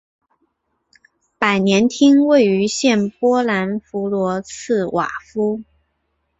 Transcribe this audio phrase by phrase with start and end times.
[1.37, 5.61] 百年厅位于现波兰弗罗茨瓦夫。